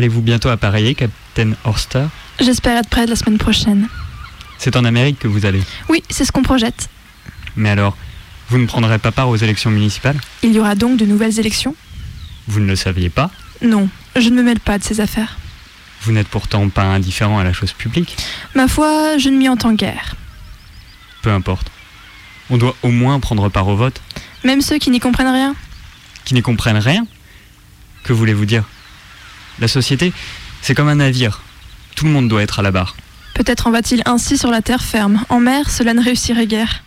Allez-vous 0.00 0.22
bientôt 0.22 0.48
appareiller, 0.48 0.94
Captain 0.94 1.52
Horster? 1.62 2.06
J'espère 2.40 2.78
être 2.78 2.88
prête 2.88 3.10
la 3.10 3.16
semaine 3.16 3.36
prochaine. 3.36 3.86
C'est 4.56 4.74
en 4.76 4.86
Amérique 4.86 5.18
que 5.18 5.28
vous 5.28 5.44
allez? 5.44 5.60
Oui, 5.90 6.02
c'est 6.08 6.24
ce 6.24 6.32
qu'on 6.32 6.42
projette. 6.42 6.88
Mais 7.54 7.68
alors, 7.68 7.94
vous 8.48 8.56
ne 8.56 8.64
prendrez 8.64 8.98
pas 8.98 9.12
part 9.12 9.28
aux 9.28 9.36
élections 9.36 9.70
municipales? 9.70 10.18
Il 10.42 10.54
y 10.54 10.58
aura 10.58 10.74
donc 10.74 10.96
de 10.96 11.04
nouvelles 11.04 11.38
élections? 11.38 11.76
Vous 12.48 12.60
ne 12.60 12.66
le 12.66 12.76
saviez 12.76 13.10
pas? 13.10 13.30
Non, 13.60 13.90
je 14.16 14.30
ne 14.30 14.36
me 14.36 14.42
mêle 14.42 14.58
pas 14.58 14.78
de 14.78 14.84
ces 14.84 15.02
affaires. 15.02 15.36
Vous 16.00 16.12
n'êtes 16.12 16.28
pourtant 16.28 16.66
pas 16.70 16.84
indifférent 16.84 17.38
à 17.38 17.44
la 17.44 17.52
chose 17.52 17.74
publique? 17.74 18.16
Ma 18.54 18.68
foi, 18.68 19.18
je 19.18 19.28
ne 19.28 19.36
m'y 19.36 19.50
entends 19.50 19.74
guère. 19.74 20.16
Peu 21.20 21.30
importe. 21.30 21.70
On 22.48 22.56
doit 22.56 22.74
au 22.82 22.90
moins 22.90 23.20
prendre 23.20 23.50
part 23.50 23.68
au 23.68 23.76
vote. 23.76 24.00
Même 24.44 24.62
ceux 24.62 24.78
qui 24.78 24.88
n'y 24.88 24.98
comprennent 24.98 25.28
rien 25.28 25.54
Qui 26.24 26.32
n'y 26.32 26.40
comprennent 26.40 26.78
rien? 26.78 27.06
Que 28.02 28.14
voulez-vous 28.14 28.46
dire? 28.46 28.64
La 29.60 29.68
société, 29.68 30.12
c'est 30.62 30.74
comme 30.74 30.88
un 30.88 30.96
navire. 30.96 31.42
Tout 31.94 32.06
le 32.06 32.10
monde 32.10 32.28
doit 32.28 32.42
être 32.42 32.60
à 32.60 32.62
la 32.62 32.70
barre. 32.70 32.96
Peut-être 33.34 33.66
en 33.66 33.70
va-t-il 33.70 34.02
ainsi 34.06 34.38
sur 34.38 34.50
la 34.50 34.62
terre 34.62 34.82
ferme. 34.82 35.24
En 35.28 35.40
mer, 35.40 35.70
cela 35.70 35.94
ne 35.94 36.02
réussirait 36.02 36.46
guère. 36.46 36.82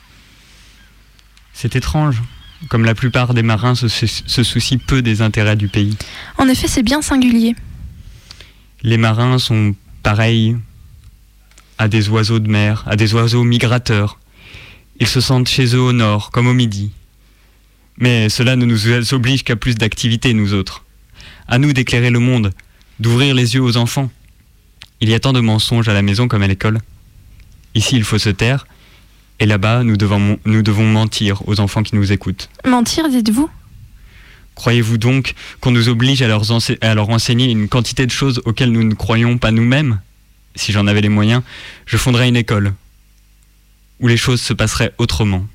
C'est 1.53 1.75
étrange. 1.75 2.21
Comme 2.69 2.85
la 2.85 2.95
plupart 2.95 3.33
des 3.33 3.43
marins 3.43 3.75
se, 3.75 3.87
se 3.87 4.43
soucient 4.43 4.77
peu 4.77 5.01
des 5.01 5.21
intérêts 5.21 5.55
du 5.55 5.67
pays. 5.67 5.97
En 6.37 6.47
effet, 6.47 6.67
c'est 6.67 6.83
bien 6.83 7.01
singulier. 7.01 7.55
Les 8.81 8.97
marins 8.97 9.37
sont 9.37 9.75
pareils 10.01 10.55
à 11.77 11.87
des 11.87 12.09
oiseaux 12.09 12.39
de 12.39 12.49
mer, 12.49 12.83
à 12.87 12.95
des 12.95 13.13
oiseaux 13.13 13.43
migrateurs. 13.43 14.19
Ils 14.99 15.07
se 15.07 15.21
sentent 15.21 15.49
chez 15.49 15.75
eux 15.75 15.81
au 15.81 15.91
nord, 15.91 16.31
comme 16.31 16.47
au 16.47 16.53
midi. 16.53 16.91
Mais 17.97 18.29
cela 18.29 18.55
ne 18.55 18.65
nous 18.65 19.13
oblige 19.13 19.43
qu'à 19.43 19.55
plus 19.55 19.75
d'activité, 19.75 20.33
nous 20.33 20.53
autres. 20.53 20.83
À 21.47 21.57
nous 21.57 21.73
d'éclairer 21.73 22.09
le 22.09 22.19
monde, 22.19 22.51
d'ouvrir 22.99 23.35
les 23.35 23.55
yeux 23.55 23.61
aux 23.61 23.77
enfants. 23.77 24.09
Il 25.01 25.09
y 25.09 25.13
a 25.13 25.19
tant 25.19 25.33
de 25.33 25.39
mensonges 25.39 25.89
à 25.89 25.93
la 25.93 26.01
maison 26.01 26.27
comme 26.27 26.43
à 26.43 26.47
l'école. 26.47 26.79
Ici, 27.75 27.95
il 27.95 28.03
faut 28.03 28.19
se 28.19 28.29
taire, 28.29 28.65
et 29.39 29.45
là-bas, 29.45 29.83
nous 29.83 29.97
devons, 29.97 30.39
nous 30.45 30.61
devons 30.61 30.85
mentir 30.85 31.47
aux 31.47 31.59
enfants 31.59 31.83
qui 31.83 31.95
nous 31.95 32.11
écoutent. 32.11 32.49
Mentir, 32.65 33.09
dites-vous? 33.09 33.49
Croyez-vous 34.55 34.97
donc 34.97 35.33
qu'on 35.59 35.71
nous 35.71 35.89
oblige 35.89 36.21
à 36.21 36.27
leur, 36.27 36.43
à 36.81 36.95
leur 36.95 37.09
enseigner 37.09 37.49
une 37.49 37.67
quantité 37.67 38.05
de 38.05 38.11
choses 38.11 38.41
auxquelles 38.45 38.71
nous 38.71 38.83
ne 38.83 38.93
croyons 38.93 39.37
pas 39.37 39.51
nous-mêmes? 39.51 39.99
Si 40.55 40.71
j'en 40.71 40.85
avais 40.85 41.01
les 41.01 41.09
moyens, 41.09 41.41
je 41.85 41.97
fonderais 41.97 42.29
une 42.29 42.35
école 42.35 42.73
où 43.99 44.07
les 44.07 44.17
choses 44.17 44.41
se 44.41 44.53
passeraient 44.53 44.93
autrement. 44.97 45.45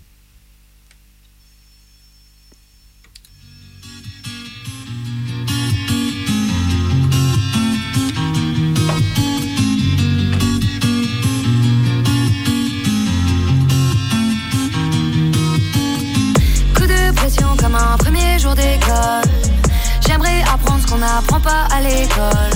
N'apprend 21.19 21.41
pas 21.41 21.67
à 21.75 21.81
l'école. 21.81 22.55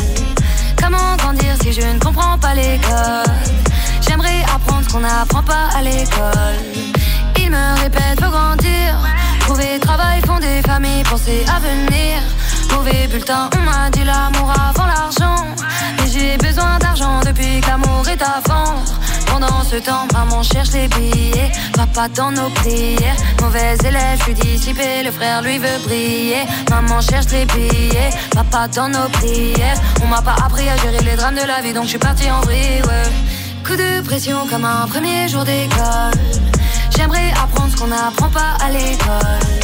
Comment 0.80 1.16
grandir 1.16 1.56
si 1.60 1.72
je 1.72 1.80
ne 1.80 1.98
comprends 1.98 2.38
pas 2.38 2.54
l'école? 2.54 3.34
J'aimerais 4.06 4.44
apprendre 4.54 4.84
ce 4.86 4.92
qu'on 4.92 5.00
n'apprend 5.00 5.42
pas 5.42 5.66
à 5.76 5.82
l'école. 5.82 6.62
Il 7.38 7.50
me 7.50 7.82
répète, 7.82 8.22
faut 8.22 8.30
grandir. 8.30 8.96
Trouver 9.40 9.80
travail, 9.80 10.20
fonder 10.24 10.62
famille, 10.64 11.02
penser 11.02 11.44
à 11.48 11.58
venir. 11.58 12.20
Mauvais 12.72 13.08
bulletin, 13.08 13.50
on 13.58 13.62
m'a 13.62 13.90
dit 13.90 14.04
l'amour 14.04 14.52
avant 14.68 14.86
l'argent. 14.86 15.31
Ce 19.72 19.78
temps, 19.78 20.06
maman 20.12 20.42
cherche 20.42 20.72
les 20.72 20.88
billets. 20.88 21.50
Papa 21.72 22.08
dans 22.08 22.30
nos 22.30 22.50
prières. 22.50 23.16
Mauvais 23.40 23.74
élève, 23.84 24.18
je 24.18 24.22
suis 24.24 24.34
dissipé. 24.34 25.02
Le 25.04 25.10
frère 25.10 25.40
lui 25.42 25.58
veut 25.58 25.78
briller. 25.84 26.44
Maman 26.70 27.00
cherche 27.00 27.26
les 27.32 27.46
billets. 27.46 28.10
Papa 28.32 28.68
dans 28.68 28.88
nos 28.88 29.08
prières. 29.12 29.78
On 30.02 30.08
m'a 30.08 30.20
pas 30.20 30.36
appris 30.44 30.68
à 30.68 30.76
gérer 30.76 31.02
les 31.02 31.16
drames 31.16 31.36
de 31.36 31.46
la 31.46 31.60
vie, 31.62 31.72
donc 31.72 31.84
je 31.84 31.90
suis 31.90 31.98
parti 31.98 32.30
en 32.30 32.40
vrille. 32.42 32.82
Coup 33.64 33.76
de 33.76 34.02
pression 34.02 34.46
comme 34.50 34.64
un 34.64 34.86
premier 34.86 35.28
jour 35.28 35.44
d'école. 35.44 36.20
J'aimerais 36.94 37.30
apprendre 37.42 37.70
ce 37.72 37.76
qu'on 37.76 37.88
n'apprend 37.88 38.28
pas 38.28 38.52
à 38.64 38.68
l'école. 38.70 39.62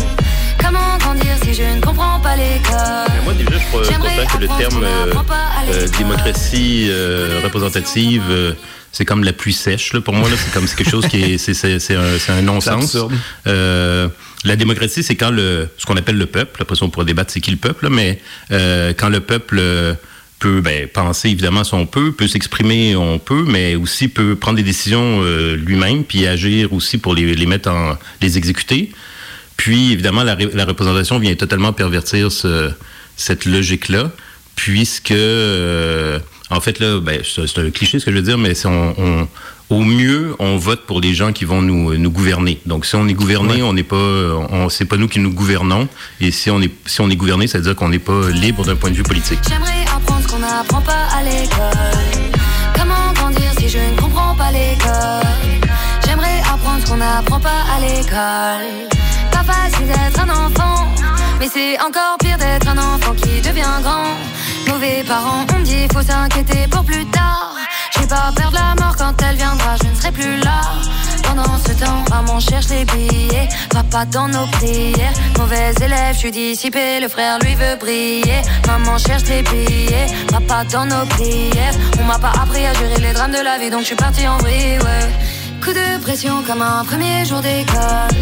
Comment 0.59 0.97
grandir 0.99 1.35
si 1.43 1.55
je 1.55 1.63
ne 1.63 1.81
comprends 1.81 2.19
pas 2.21 2.37
l'école? 2.37 3.13
Moi 3.25 3.35
déjà, 3.35 3.59
je 3.59 3.99
constate 3.99 4.29
que 4.33 4.39
le 4.39 4.49
terme 4.49 4.85
euh, 4.85 5.13
euh, 5.69 5.89
démocratie 5.99 6.89
euh, 6.91 7.41
représentative 7.45 8.57
c'est 8.93 9.05
comme 9.05 9.25
la 9.25 9.33
pluie 9.33 9.53
sèche. 9.53 9.93
Là, 9.93 10.01
pour 10.01 10.15
moi, 10.15 10.29
c'est 10.37 10.53
comme 10.53 10.67
quelque 10.67 10.91
chose 10.91 11.07
qui 11.07 11.23
est, 11.23 11.39
c'est, 11.39 11.95
un, 11.95 12.19
un 12.29 12.43
non-sens. 12.43 12.97
Euh, 13.47 14.09
la 14.45 14.57
démocratie, 14.57 15.03
c'est 15.03 15.17
quand 15.17 15.31
le, 15.31 15.69
ce 15.77 15.87
qu'on 15.87 15.97
appelle 15.97 16.17
le 16.17 16.27
peuple. 16.27 16.63
Après 16.63 16.77
ça, 16.77 16.85
on 16.85 16.91
pourrait 16.91 17.07
débattre 17.07 17.33
c'est 17.33 17.41
qui 17.41 17.51
le 17.51 17.57
peuple, 17.57 17.89
mais 17.91 18.21
euh, 18.51 18.93
quand 18.97 19.09
le 19.09 19.21
peuple 19.21 19.61
peut 20.39 20.61
ben, 20.61 20.87
penser 20.87 21.31
évidemment 21.31 21.65
si 21.65 21.75
on 21.75 21.87
peut, 21.87 22.13
peut 22.13 22.29
s'exprimer 22.29 22.95
on 22.97 23.19
peut, 23.19 23.45
mais 23.47 23.75
aussi 23.75 24.09
peut 24.09 24.37
prendre 24.37 24.57
des 24.57 24.63
décisions 24.63 25.21
euh, 25.23 25.57
lui-même, 25.57 26.05
puis 26.05 26.27
agir 26.27 26.73
aussi 26.73 26.99
pour 26.99 27.15
les, 27.15 27.35
les, 27.35 27.47
mettre 27.47 27.71
en 27.71 27.97
les 28.23 28.39
exécuter. 28.39 28.93
Puis 29.57 29.93
évidemment 29.93 30.23
la, 30.23 30.37
la 30.37 30.65
représentation 30.65 31.19
vient 31.19 31.35
totalement 31.35 31.73
pervertir 31.73 32.31
ce, 32.31 32.71
cette 33.17 33.45
logique-là, 33.47 34.13
puisque 34.55 35.13
en 36.51 36.61
fait, 36.61 36.79
là, 36.79 37.01
ben, 37.01 37.21
c'est 37.25 37.59
un 37.59 37.71
cliché 37.71 37.99
ce 37.99 38.07
que 38.07 38.11
je 38.11 38.17
veux 38.17 38.23
dire, 38.23 38.39
mais 38.39 38.55
on, 38.67 39.29
au 39.71 39.83
mieux, 39.85 40.35
on 40.39 40.57
vote 40.57 40.87
pour 40.87 41.01
les 41.01 41.15
gens 41.15 41.33
qui 41.33 41.45
vont 41.45 41.61
nous, 41.61 41.95
nous 41.97 42.11
gouverner. 42.11 42.59
Donc, 42.65 42.87
si 42.87 42.97
on 42.97 43.07
est 43.07 43.15
gouverné, 43.15 43.63
on 43.63 43.75
n'est 43.75 43.83
pas, 43.83 43.97
on, 43.97 44.69
c'est 44.71 44.87
pas 44.87 44.97
nous 44.97 45.09
qui 45.09 45.21
nous 45.21 45.33
gouvernons. 45.33 45.89
Et 46.21 46.31
si 46.31 46.51
on 46.51 46.61
est, 46.63 46.73
si 46.87 47.01
on 47.03 47.11
est 47.11 47.17
gouverné, 47.17 47.47
ça 47.47 47.59
veut 47.59 47.65
dire 47.65 47.77
qu'on 47.77 47.91
n'est 47.91 47.99
pas 47.99 48.31
libre 48.31 48.65
d'un 48.65 48.77
point 48.77 48.91
de 48.91 48.97
vue 48.97 49.03
politique. 49.03 49.41
J'aimerais 49.49 49.85
apprendre 49.95 50.23
ce 50.23 50.29
qu'on 50.29 50.39
n'apprend 50.39 50.81
pas 50.81 51.09
à 51.15 51.23
l'école. 51.23 52.33
Comment 52.75 53.13
grandir 53.15 53.53
si 53.59 53.69
je 53.69 53.79
ne 53.79 54.01
comprends 54.01 54.35
pas 54.35 54.51
l'école? 54.51 55.29
J'aimerais 56.07 56.41
apprendre 56.41 56.81
ce 56.83 56.91
qu'on 56.91 56.97
n'apprend 56.97 57.41
pas 57.41 57.65
à 57.77 57.81
l'école. 57.81 58.89
Pas 59.31 59.45
facile 59.45 59.87
d'être 59.87 60.21
un 60.21 60.31
enfant, 60.31 60.89
mais 61.39 61.49
c'est 61.53 61.79
encore 61.81 62.17
pire 62.21 62.39
d'être 62.39 62.69
un 62.69 62.79
enfant 62.79 63.13
qui 63.13 63.43
devient 63.43 63.83
grand. 63.83 64.17
Mauvais 64.69 65.03
parents, 65.07 65.45
on 65.55 65.59
me 65.59 65.65
dit 65.65 65.87
faut 65.93 66.03
s'inquiéter 66.03 66.67
pour 66.71 66.85
plus 66.85 67.05
tard. 67.07 67.55
J'ai 67.99 68.07
pas 68.07 68.33
peur 68.37 68.51
de 68.51 68.57
la 68.57 68.75
mort 68.81 68.97
quand 68.97 69.15
elle 69.23 69.37
viendra, 69.37 69.77
je 69.83 69.89
ne 69.89 69.95
serai 69.95 70.13
plus 70.13 70.37
là. 70.39 70.61
Pendant 71.23 71.59
ce 71.59 71.73
temps, 71.73 72.05
maman 72.11 72.39
cherche 72.41 72.69
les 72.69 72.85
billets, 72.85 73.49
papa 73.71 74.05
dans 74.07 74.29
nos 74.29 74.47
prières. 74.47 75.13
Mauvais 75.39 75.73
élève, 75.83 76.15
je 76.15 76.19
suis 76.19 76.31
dissipé, 76.31 77.01
le 77.01 77.09
frère 77.09 77.39
lui 77.41 77.55
veut 77.55 77.77
briller. 77.79 78.43
Maman 78.67 78.99
cherche 78.99 79.25
les 79.25 79.43
billets, 79.43 80.09
papa 80.31 80.65
dans 80.71 80.87
nos 80.87 81.07
prières. 81.07 81.75
On 82.01 82.05
m'a 82.05 82.19
pas 82.19 82.33
appris 82.43 82.65
à 82.67 82.75
gérer 82.75 83.01
les 83.01 83.13
drames 83.13 83.33
de 83.33 83.43
la 83.43 83.59
vie, 83.59 83.71
donc 83.71 83.81
je 83.81 83.87
suis 83.87 83.97
parti 83.97 84.27
en 84.29 84.39
vrille, 84.39 84.79
ouais. 84.79 85.09
Coup 85.63 85.73
de 85.73 86.01
pression 86.03 86.43
comme 86.47 86.63
un 86.63 86.85
premier 86.85 87.25
jour 87.25 87.41
d'école. 87.41 88.17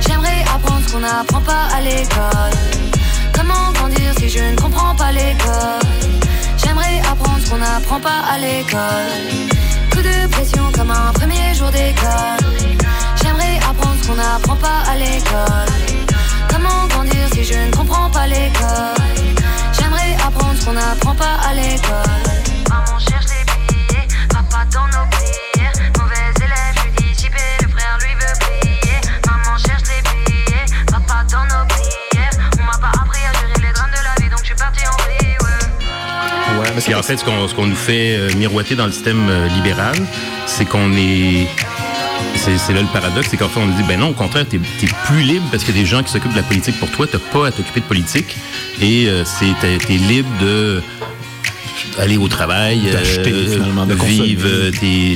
J'aimerais 0.00 0.42
apprendre 0.54 0.80
ce 0.86 0.92
qu'on 0.92 1.00
n'apprend 1.00 1.40
pas 1.40 1.68
à 1.76 1.80
l'école. 1.80 2.81
Comment 3.32 3.72
grandir 3.72 4.12
si 4.18 4.28
je 4.28 4.38
ne 4.38 4.56
comprends 4.56 4.94
pas 4.94 5.12
l'école? 5.12 6.10
J'aimerais 6.56 7.00
apprendre 7.10 7.38
ce 7.44 7.50
qu'on 7.50 7.58
n'apprend 7.58 8.00
pas 8.00 8.20
à 8.32 8.38
l'école. 8.38 9.28
Coup 9.90 10.02
de 10.02 10.26
pression 10.28 10.64
comme 10.72 10.90
un 10.90 11.12
premier 11.12 11.54
jour 11.54 11.70
d'école. 11.70 12.46
J'aimerais 13.22 13.58
apprendre 13.68 13.96
ce 14.02 14.08
qu'on 14.08 14.14
n'apprend 14.14 14.56
pas 14.56 14.82
à 14.90 14.96
l'école. 14.96 15.76
Comment 16.48 16.86
grandir 16.88 17.28
si 17.34 17.44
je 17.44 17.54
ne 17.54 17.70
comprends 17.70 18.10
pas 18.10 18.26
l'école? 18.26 19.20
J'aimerais 19.78 20.16
apprendre 20.26 20.54
ce 20.58 20.64
qu'on 20.64 20.72
n'apprend 20.72 21.14
pas 21.14 21.36
à 21.48 21.54
l'école. 21.54 22.42
Maman 22.70 22.98
cherche 22.98 23.26
les 23.26 23.44
billets, 23.52 24.08
papa 24.28 24.64
dans 24.72 24.86
nos 24.86 25.11
Puis 36.92 36.98
en 36.98 37.02
fait, 37.02 37.16
ce 37.16 37.24
qu'on 37.54 37.66
nous 37.66 37.74
fait 37.74 38.16
euh, 38.18 38.28
miroiter 38.36 38.74
dans 38.74 38.84
le 38.84 38.92
système 38.92 39.26
euh, 39.30 39.48
libéral, 39.48 39.96
c'est 40.44 40.66
qu'on 40.66 40.92
est 40.92 41.46
c'est 42.36 42.74
là 42.74 42.82
le 42.82 42.92
paradoxe, 42.92 43.28
c'est 43.30 43.38
qu'en 43.38 43.48
fait, 43.48 43.60
on 43.60 43.64
nous 43.64 43.72
dit, 43.72 43.82
ben 43.84 43.98
non, 43.98 44.10
au 44.10 44.12
contraire, 44.12 44.44
tu 44.46 44.56
es, 44.56 44.88
plus 45.06 45.22
libre 45.22 45.46
parce 45.50 45.64
qu'il 45.64 45.74
y 45.74 45.78
a 45.78 45.80
des 45.80 45.88
gens 45.88 46.02
qui 46.02 46.12
s'occupent 46.12 46.32
de 46.32 46.36
la 46.36 46.42
politique 46.42 46.78
pour 46.78 46.90
toi, 46.90 47.06
tu 47.06 47.16
pas 47.16 47.46
à 47.46 47.50
t'occuper 47.50 47.80
de 47.80 47.86
politique. 47.86 48.36
Et 48.82 49.06
euh, 49.08 49.24
tu 49.38 49.94
es, 49.94 49.96
libre 49.96 50.28
de 50.38 50.82
aller 51.98 52.16
au 52.16 52.28
travail, 52.28 52.80
vivre 54.06 54.70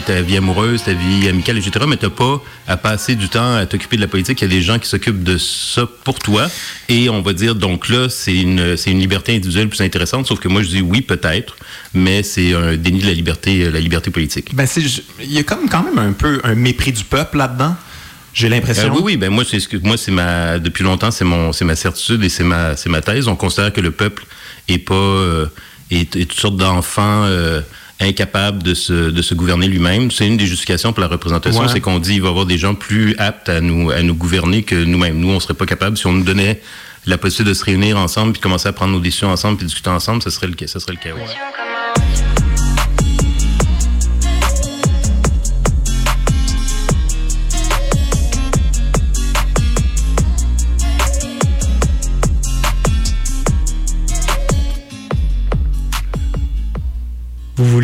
ta 0.06 0.22
vie 0.22 0.36
amoureuse, 0.36 0.82
ta 0.84 0.92
vie 0.92 1.28
amicale, 1.28 1.58
etc. 1.58 1.86
Mais 1.88 1.96
tu 1.96 2.06
n'as 2.06 2.10
pas 2.10 2.42
à 2.66 2.76
passer 2.76 3.14
du 3.14 3.28
temps 3.28 3.54
à 3.54 3.66
t'occuper 3.66 3.96
de 3.96 4.02
la 4.02 4.08
politique. 4.08 4.40
Il 4.40 4.44
y 4.44 4.50
a 4.52 4.54
des 4.54 4.62
gens 4.62 4.78
qui 4.78 4.88
s'occupent 4.88 5.22
de 5.22 5.38
ça 5.38 5.88
pour 6.04 6.18
toi. 6.18 6.48
Et 6.88 7.08
on 7.08 7.22
va 7.22 7.32
dire, 7.32 7.54
donc 7.54 7.88
là, 7.88 8.08
c'est 8.08 8.36
une, 8.36 8.76
c'est 8.76 8.90
une 8.90 9.00
liberté 9.00 9.34
individuelle 9.34 9.68
plus 9.68 9.80
intéressante. 9.80 10.26
Sauf 10.26 10.40
que 10.40 10.48
moi, 10.48 10.62
je 10.62 10.68
dis 10.68 10.80
oui, 10.80 11.00
peut-être, 11.00 11.56
mais 11.94 12.22
c'est 12.22 12.54
un 12.54 12.76
déni 12.76 13.00
de 13.00 13.06
la 13.06 13.14
liberté, 13.14 13.70
la 13.70 13.80
liberté 13.80 14.10
politique. 14.10 14.54
Ben, 14.54 14.66
il 15.22 15.32
y 15.32 15.38
a 15.38 15.42
comme 15.42 15.68
quand 15.68 15.82
même 15.82 15.98
un 15.98 16.12
peu 16.12 16.40
un 16.44 16.54
mépris 16.54 16.92
du 16.92 17.04
peuple 17.04 17.38
là-dedans. 17.38 17.76
J'ai 18.36 18.50
l'impression. 18.50 18.92
oui, 18.94 19.00
oui. 19.02 19.16
Ben 19.16 19.30
moi, 19.30 19.44
c'est 19.48 19.82
moi, 19.82 19.96
c'est 19.96 20.10
ma 20.10 20.58
depuis 20.58 20.84
longtemps, 20.84 21.10
c'est 21.10 21.24
mon, 21.24 21.54
c'est 21.54 21.64
ma 21.64 21.74
certitude 21.74 22.22
et 22.22 22.28
c'est 22.28 22.44
ma, 22.44 22.76
c'est 22.76 22.90
ma 22.90 23.00
thèse. 23.00 23.28
On 23.28 23.36
considère 23.36 23.72
que 23.72 23.80
le 23.80 23.92
peuple 23.92 24.26
est 24.68 24.76
pas 24.76 24.94
euh, 24.94 25.46
est, 25.90 26.10
toutes 26.12 26.40
sortes 26.40 26.56
d'enfants 26.56 27.24
euh, 27.24 27.60
incapables 28.00 28.62
de 28.62 28.74
se, 28.74 29.10
de 29.10 29.22
se 29.22 29.34
gouverner 29.34 29.68
lui-même. 29.68 30.10
C'est 30.10 30.26
une 30.26 30.36
des 30.36 30.46
justifications 30.46 30.92
pour 30.92 31.00
la 31.00 31.08
représentation, 31.08 31.66
c'est 31.68 31.80
qu'on 31.80 31.98
dit 31.98 32.14
il 32.14 32.22
va 32.22 32.28
y 32.28 32.30
avoir 32.30 32.46
des 32.46 32.58
gens 32.58 32.74
plus 32.74 33.14
aptes 33.18 33.48
à 33.48 33.60
nous 33.60 33.90
à 33.90 34.02
nous 34.02 34.14
gouverner 34.14 34.62
que 34.62 34.74
nous-mêmes. 34.74 35.18
Nous, 35.18 35.30
on 35.30 35.40
serait 35.40 35.54
pas 35.54 35.66
capables 35.66 35.96
si 35.96 36.06
on 36.06 36.12
nous 36.12 36.24
donnait 36.24 36.60
la 37.06 37.18
possibilité 37.18 37.50
de 37.50 37.54
se 37.54 37.64
réunir 37.64 37.98
ensemble 37.98 38.32
puis 38.32 38.40
commencer 38.40 38.68
à 38.68 38.72
prendre 38.72 38.92
nos 38.92 39.00
décisions 39.00 39.30
ensemble 39.30 39.58
puis 39.58 39.66
discuter 39.66 39.90
ensemble, 39.90 40.22
ce 40.22 40.30
serait 40.30 40.48
le, 40.48 40.66
ça 40.66 40.80
serait 40.80 40.92
le 40.92 40.98
chaos. 40.98 41.18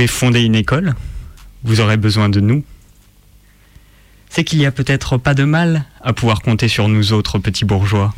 Fonder 0.06 0.42
une 0.42 0.54
école 0.54 0.94
Vous 1.64 1.80
aurez 1.80 1.96
besoin 1.96 2.28
de 2.28 2.40
nous. 2.40 2.64
C'est 4.28 4.44
qu'il 4.44 4.58
n'y 4.58 4.66
a 4.66 4.72
peut-être 4.72 5.18
pas 5.18 5.34
de 5.34 5.44
mal 5.44 5.84
à 6.02 6.12
pouvoir 6.12 6.40
compter 6.40 6.68
sur 6.68 6.88
nous 6.88 7.12
autres 7.12 7.38
petits 7.38 7.64
bourgeois. 7.64 8.14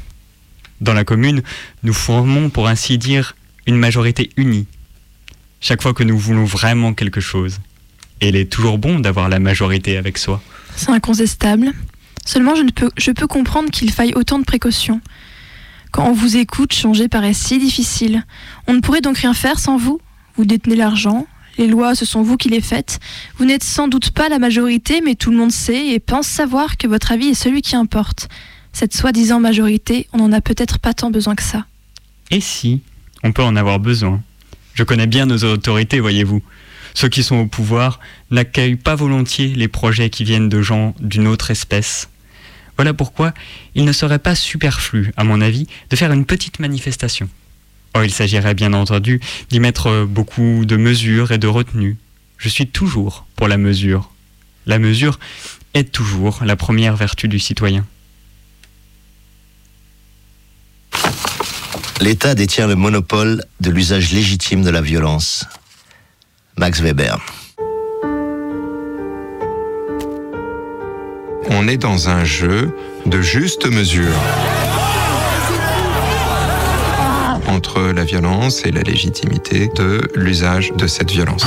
Dans 0.80 0.94
la 0.94 1.04
commune, 1.04 1.42
nous 1.82 1.92
formons 1.92 2.50
pour 2.50 2.68
ainsi 2.68 2.98
dire 2.98 3.34
une 3.66 3.76
majorité 3.76 4.30
unie. 4.36 4.66
Chaque 5.60 5.82
fois 5.82 5.94
que 5.94 6.04
nous 6.04 6.18
voulons 6.18 6.44
vraiment 6.44 6.92
quelque 6.94 7.20
chose. 7.20 7.60
Et 8.20 8.28
il 8.28 8.36
est 8.36 8.50
toujours 8.50 8.78
bon 8.78 9.00
d'avoir 9.00 9.28
la 9.28 9.38
majorité 9.38 9.96
avec 9.96 10.18
soi. 10.18 10.42
C'est 10.76 10.90
incontestable. 10.90 11.72
Seulement, 12.24 12.54
je, 12.54 12.62
ne 12.62 12.70
peux, 12.70 12.90
je 12.96 13.10
peux 13.10 13.26
comprendre 13.26 13.70
qu'il 13.70 13.90
faille 13.90 14.12
autant 14.14 14.38
de 14.38 14.44
précautions. 14.44 15.00
Quand 15.90 16.08
on 16.08 16.12
vous 16.12 16.36
écoute, 16.36 16.72
changer 16.72 17.08
paraît 17.08 17.34
si 17.34 17.58
difficile. 17.58 18.24
On 18.66 18.74
ne 18.74 18.80
pourrait 18.80 19.00
donc 19.00 19.18
rien 19.18 19.34
faire 19.34 19.58
sans 19.58 19.76
vous 19.76 20.00
Vous 20.36 20.44
détenez 20.44 20.76
l'argent, 20.76 21.26
les 21.58 21.66
lois, 21.66 21.94
ce 21.94 22.04
sont 22.04 22.22
vous 22.22 22.36
qui 22.36 22.48
les 22.48 22.60
faites. 22.60 22.98
Vous 23.38 23.44
n'êtes 23.44 23.64
sans 23.64 23.88
doute 23.88 24.10
pas 24.10 24.28
la 24.28 24.38
majorité, 24.38 25.00
mais 25.04 25.14
tout 25.14 25.30
le 25.30 25.36
monde 25.36 25.52
sait 25.52 25.88
et 25.88 26.00
pense 26.00 26.26
savoir 26.26 26.76
que 26.76 26.86
votre 26.86 27.12
avis 27.12 27.28
est 27.28 27.34
celui 27.34 27.62
qui 27.62 27.76
importe. 27.76 28.28
Cette 28.72 28.94
soi-disant 28.94 29.40
majorité, 29.40 30.08
on 30.12 30.18
n'en 30.18 30.32
a 30.32 30.40
peut-être 30.40 30.78
pas 30.78 30.94
tant 30.94 31.10
besoin 31.10 31.34
que 31.34 31.42
ça. 31.42 31.66
Et 32.30 32.40
si 32.40 32.80
On 33.22 33.32
peut 33.32 33.42
en 33.42 33.56
avoir 33.56 33.78
besoin? 33.78 34.20
Je 34.74 34.82
connais 34.82 35.06
bien 35.06 35.24
nos 35.26 35.44
autorités, 35.44 36.00
voyez-vous. 36.00 36.42
Ceux 36.94 37.08
qui 37.08 37.22
sont 37.22 37.36
au 37.36 37.46
pouvoir 37.46 38.00
n'accueillent 38.30 38.76
pas 38.76 38.94
volontiers 38.94 39.48
les 39.48 39.68
projets 39.68 40.10
qui 40.10 40.24
viennent 40.24 40.48
de 40.48 40.62
gens 40.62 40.94
d'une 41.00 41.26
autre 41.26 41.50
espèce. 41.50 42.08
Voilà 42.76 42.92
pourquoi 42.92 43.32
il 43.74 43.84
ne 43.84 43.92
serait 43.92 44.18
pas 44.18 44.34
superflu, 44.34 45.12
à 45.16 45.24
mon 45.24 45.40
avis, 45.40 45.66
de 45.90 45.96
faire 45.96 46.12
une 46.12 46.26
petite 46.26 46.58
manifestation. 46.58 47.28
Oh, 47.96 48.02
il 48.02 48.12
s'agirait 48.12 48.54
bien 48.54 48.72
entendu 48.72 49.20
d'y 49.50 49.60
mettre 49.60 50.04
beaucoup 50.04 50.64
de 50.64 50.76
mesures 50.76 51.30
et 51.30 51.38
de 51.38 51.46
retenues. 51.46 51.96
Je 52.38 52.48
suis 52.48 52.66
toujours 52.66 53.24
pour 53.36 53.46
la 53.46 53.56
mesure. 53.56 54.10
La 54.66 54.78
mesure 54.78 55.18
est 55.74 55.92
toujours 55.92 56.40
la 56.44 56.56
première 56.56 56.96
vertu 56.96 57.28
du 57.28 57.38
citoyen. 57.38 57.86
L'État 62.00 62.34
détient 62.34 62.66
le 62.66 62.74
monopole 62.74 63.44
de 63.60 63.70
l'usage 63.70 64.12
légitime 64.12 64.62
de 64.62 64.70
la 64.70 64.80
violence. 64.80 65.46
Max 66.56 66.80
Weber. 66.80 67.24
On 71.50 71.68
est 71.68 71.76
dans 71.76 72.08
un 72.08 72.24
jeu 72.24 72.76
de 73.06 73.22
juste 73.22 73.66
mesure. 73.66 74.14
Entre 77.64 77.80
la 77.94 78.04
violence 78.04 78.66
et 78.66 78.70
la 78.70 78.82
légitimité 78.82 79.70
de 79.74 80.02
l'usage 80.14 80.72
de 80.76 80.86
cette 80.86 81.10
violence. 81.10 81.46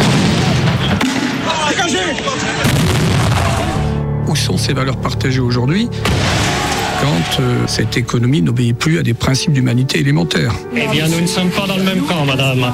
Où 4.25 4.35
sont 4.35 4.57
ces 4.57 4.73
valeurs 4.73 4.97
partagées 4.97 5.41
aujourd'hui 5.41 5.89
quand 7.01 7.39
euh, 7.39 7.67
cette 7.67 7.97
économie 7.97 8.41
n'obéit 8.41 8.75
plus 8.75 8.97
à 8.97 9.03
des 9.03 9.13
principes 9.13 9.53
d'humanité 9.53 9.99
élémentaires? 9.99 10.55
Eh 10.75 10.87
bien, 10.87 11.07
nous 11.07 11.21
ne 11.21 11.27
sommes 11.27 11.51
pas 11.51 11.67
dans 11.67 11.77
le 11.77 11.83
même 11.83 12.01
camp, 12.01 12.25
madame. 12.25 12.73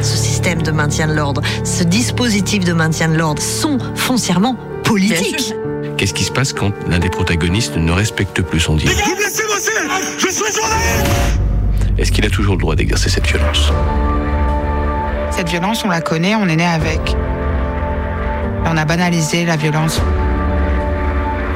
Ce 0.00 0.16
système 0.16 0.62
de 0.62 0.70
maintien 0.70 1.08
de 1.08 1.14
l'ordre, 1.14 1.42
ce 1.64 1.82
dispositif 1.82 2.64
de 2.64 2.72
maintien 2.72 3.08
de 3.08 3.16
l'ordre 3.16 3.42
sont 3.42 3.78
foncièrement 3.96 4.56
politiques. 4.84 5.52
Qu'est-ce 5.96 6.14
qui 6.14 6.24
se 6.24 6.30
passe 6.30 6.52
quand 6.52 6.70
l'un 6.88 7.00
des 7.00 7.10
protagonistes 7.10 7.76
ne 7.76 7.90
respecte 7.90 8.42
plus 8.42 8.60
son 8.60 8.76
dire 8.76 8.92
Je 10.18 10.28
suis 10.28 11.45
est-ce 11.98 12.12
qu'il 12.12 12.24
a 12.26 12.30
toujours 12.30 12.54
le 12.54 12.60
droit 12.60 12.76
d'exercer 12.76 13.08
cette 13.08 13.26
violence? 13.26 13.72
Cette 15.30 15.48
violence, 15.48 15.84
on 15.84 15.88
la 15.88 16.00
connaît, 16.00 16.34
on 16.34 16.48
est 16.48 16.56
né 16.56 16.66
avec. 16.66 17.16
On 18.64 18.76
a 18.76 18.84
banalisé 18.84 19.44
la 19.44 19.56
violence. 19.56 20.00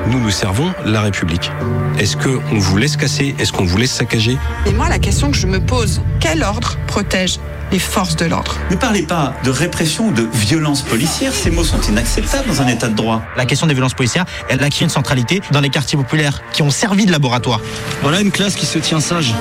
Nous, 0.06 0.18
nous 0.18 0.30
servons 0.30 0.72
la 0.84 1.02
République. 1.02 1.50
Est-ce 1.98 2.16
qu'on 2.16 2.58
vous 2.58 2.76
laisse 2.76 2.96
casser? 2.96 3.34
Est-ce 3.38 3.52
qu'on 3.52 3.64
vous 3.64 3.76
laisse 3.76 3.92
saccager? 3.92 4.38
Et 4.66 4.72
moi, 4.72 4.88
la 4.88 4.98
question 4.98 5.30
que 5.30 5.36
je 5.36 5.46
me 5.46 5.60
pose, 5.60 6.00
quel 6.20 6.42
ordre 6.42 6.76
protège 6.86 7.38
les 7.72 7.78
forces 7.78 8.16
de 8.16 8.24
l'ordre? 8.24 8.56
Ne 8.70 8.76
parlez 8.76 9.02
pas 9.02 9.34
de 9.44 9.50
répression 9.50 10.08
ou 10.08 10.12
de 10.12 10.26
violence 10.32 10.82
policière, 10.82 11.32
ces 11.32 11.50
mots 11.50 11.64
sont 11.64 11.80
inacceptables 11.82 12.48
dans 12.48 12.62
un 12.62 12.66
état 12.66 12.88
de 12.88 12.94
droit. 12.94 13.22
La 13.36 13.44
question 13.44 13.66
des 13.66 13.74
violences 13.74 13.94
policières, 13.94 14.24
elle 14.48 14.62
acquis 14.64 14.82
une 14.82 14.90
centralité 14.90 15.40
dans 15.52 15.60
les 15.60 15.70
quartiers 15.70 15.98
populaires 15.98 16.42
qui 16.52 16.62
ont 16.62 16.70
servi 16.70 17.06
de 17.06 17.12
laboratoire. 17.12 17.60
Voilà 18.02 18.20
une 18.20 18.32
classe 18.32 18.56
qui 18.56 18.66
se 18.66 18.78
tient 18.78 19.00
sage. 19.00 19.34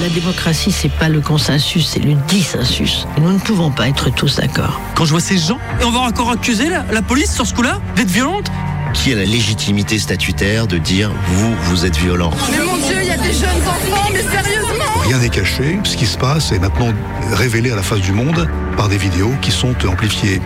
La 0.00 0.08
démocratie, 0.08 0.70
c'est 0.70 0.92
pas 0.92 1.08
le 1.08 1.20
consensus, 1.20 1.88
c'est 1.88 1.98
le 1.98 2.14
dissensus. 2.28 3.04
nous 3.20 3.32
ne 3.32 3.38
pouvons 3.38 3.72
pas 3.72 3.88
être 3.88 4.10
tous 4.10 4.36
d'accord. 4.36 4.80
Quand 4.94 5.04
je 5.04 5.10
vois 5.10 5.20
ces 5.20 5.38
gens, 5.38 5.58
et 5.80 5.84
on 5.84 5.90
va 5.90 5.98
encore 6.00 6.30
accuser 6.30 6.68
la, 6.68 7.02
police 7.02 7.34
sur 7.34 7.44
ce 7.44 7.52
coup-là 7.52 7.80
d'être 7.96 8.10
violente 8.10 8.48
Qui 8.94 9.12
a 9.12 9.16
la 9.16 9.24
légitimité 9.24 9.98
statutaire 9.98 10.68
de 10.68 10.78
dire 10.78 11.10
vous, 11.26 11.52
vous 11.62 11.84
êtes 11.84 11.96
violent 11.96 12.30
Mais 12.52 12.64
mon 12.64 12.76
Dieu, 12.76 12.96
il 13.02 13.08
y 13.08 13.10
a 13.10 13.16
des 13.16 13.32
jeunes 13.32 13.48
enfants, 13.66 14.08
mais 14.12 14.22
sérieusement 14.22 15.00
Rien 15.04 15.18
n'est 15.18 15.30
caché. 15.30 15.80
Ce 15.82 15.96
qui 15.96 16.06
se 16.06 16.16
passe 16.16 16.52
est 16.52 16.60
maintenant 16.60 16.92
révélé 17.32 17.72
à 17.72 17.76
la 17.76 17.82
face 17.82 18.00
du 18.00 18.12
monde 18.12 18.48
par 18.76 18.88
des 18.88 18.98
vidéos 18.98 19.32
qui 19.42 19.50
sont 19.50 19.74
amplifiées. 19.84 20.40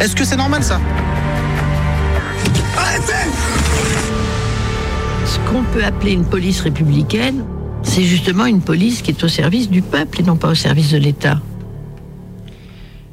Est-ce 0.00 0.16
que 0.16 0.24
c'est 0.24 0.36
normal 0.36 0.64
ça? 0.64 0.80
Arrêtez 2.76 3.30
Ce 5.26 5.38
qu'on 5.48 5.62
peut 5.62 5.84
appeler 5.84 6.12
une 6.12 6.24
police 6.24 6.60
républicaine, 6.60 7.44
c'est 7.86 8.04
justement 8.04 8.44
une 8.44 8.60
police 8.60 9.00
qui 9.00 9.10
est 9.10 9.24
au 9.24 9.28
service 9.28 9.70
du 9.70 9.80
peuple 9.80 10.20
et 10.20 10.22
non 10.22 10.36
pas 10.36 10.48
au 10.48 10.54
service 10.54 10.90
de 10.90 10.98
l'État. 10.98 11.40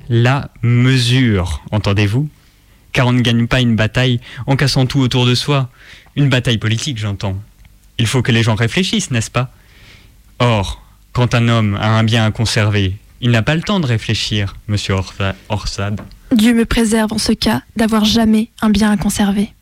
La 0.10 0.50
mesure, 0.62 1.62
entendez-vous? 1.72 2.28
Car 2.92 3.08
on 3.08 3.14
ne 3.14 3.22
gagne 3.22 3.48
pas 3.48 3.62
une 3.62 3.76
bataille 3.76 4.20
en 4.46 4.56
cassant 4.56 4.86
tout 4.86 5.00
autour 5.00 5.26
de 5.26 5.36
soi. 5.36 5.70
Une 6.16 6.30
bataille 6.30 6.58
politique, 6.58 6.98
j'entends. 6.98 7.38
Il 7.98 8.08
faut 8.08 8.22
que 8.22 8.32
les 8.32 8.44
gens 8.44 8.56
réfléchissent, 8.56 9.12
n'est-ce 9.12 9.32
pas? 9.32 9.52
Or, 10.40 10.82
quand 11.14 11.34
un 11.34 11.48
homme 11.48 11.76
a 11.80 11.90
un 11.90 12.04
bien 12.04 12.26
à 12.26 12.32
conserver, 12.32 12.98
il 13.22 13.32
n'a 13.32 13.42
pas 13.42 13.56
le 13.56 13.62
temps 13.62 13.80
de 13.80 13.86
réfléchir, 13.86 14.56
monsieur 14.68 14.96
Orsad. 15.50 16.02
Dieu 16.36 16.54
me 16.54 16.66
préserve 16.66 17.14
en 17.14 17.18
ce 17.18 17.32
cas 17.32 17.62
d'avoir 17.78 18.04
jamais 18.04 18.50
un 18.62 18.70
bien 18.70 18.92
à 18.92 18.98
conserver. 18.98 19.54